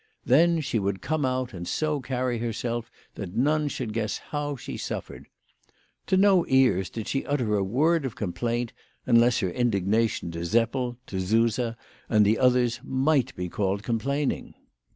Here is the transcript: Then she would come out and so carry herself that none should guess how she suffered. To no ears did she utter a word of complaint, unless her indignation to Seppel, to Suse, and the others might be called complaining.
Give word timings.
Then 0.25 0.61
she 0.61 0.79
would 0.79 1.03
come 1.03 1.25
out 1.25 1.53
and 1.53 1.67
so 1.67 1.99
carry 1.99 2.39
herself 2.39 2.89
that 3.13 3.35
none 3.35 3.67
should 3.67 3.93
guess 3.93 4.17
how 4.17 4.55
she 4.55 4.75
suffered. 4.75 5.27
To 6.07 6.17
no 6.17 6.43
ears 6.47 6.89
did 6.89 7.07
she 7.07 7.23
utter 7.23 7.55
a 7.55 7.63
word 7.63 8.03
of 8.03 8.15
complaint, 8.15 8.73
unless 9.05 9.41
her 9.41 9.51
indignation 9.51 10.31
to 10.31 10.43
Seppel, 10.43 10.97
to 11.05 11.19
Suse, 11.21 11.59
and 12.09 12.25
the 12.25 12.39
others 12.39 12.79
might 12.83 13.35
be 13.35 13.47
called 13.47 13.83
complaining. 13.83 14.55